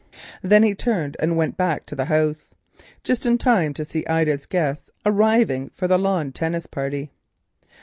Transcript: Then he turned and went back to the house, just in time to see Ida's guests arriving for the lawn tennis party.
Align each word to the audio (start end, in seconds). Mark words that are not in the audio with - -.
Then 0.41 0.63
he 0.63 0.73
turned 0.73 1.15
and 1.19 1.37
went 1.37 1.57
back 1.57 1.85
to 1.85 1.95
the 1.95 2.05
house, 2.05 2.55
just 3.03 3.23
in 3.27 3.37
time 3.37 3.71
to 3.75 3.85
see 3.85 4.03
Ida's 4.07 4.47
guests 4.47 4.89
arriving 5.05 5.69
for 5.75 5.87
the 5.87 5.99
lawn 5.99 6.31
tennis 6.31 6.65
party. 6.65 7.11